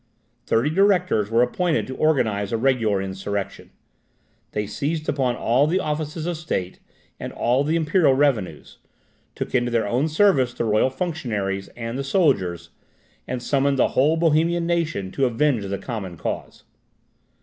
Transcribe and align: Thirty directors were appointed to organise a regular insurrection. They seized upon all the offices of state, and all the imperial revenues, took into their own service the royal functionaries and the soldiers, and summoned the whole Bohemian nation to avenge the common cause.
Thirty 0.47 0.71
directors 0.71 1.29
were 1.29 1.43
appointed 1.43 1.85
to 1.85 1.95
organise 1.95 2.51
a 2.51 2.57
regular 2.57 3.03
insurrection. 3.03 3.69
They 4.51 4.65
seized 4.65 5.07
upon 5.07 5.35
all 5.35 5.67
the 5.67 5.79
offices 5.79 6.25
of 6.25 6.37
state, 6.37 6.79
and 7.19 7.31
all 7.31 7.63
the 7.63 7.75
imperial 7.75 8.15
revenues, 8.15 8.79
took 9.35 9.53
into 9.53 9.69
their 9.69 9.87
own 9.87 10.07
service 10.07 10.55
the 10.55 10.65
royal 10.65 10.89
functionaries 10.89 11.67
and 11.77 11.99
the 11.99 12.03
soldiers, 12.03 12.71
and 13.27 13.43
summoned 13.43 13.77
the 13.77 13.89
whole 13.89 14.17
Bohemian 14.17 14.65
nation 14.65 15.11
to 15.11 15.25
avenge 15.25 15.67
the 15.67 15.77
common 15.77 16.17
cause. 16.17 16.63